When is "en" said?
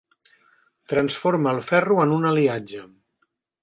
2.07-2.17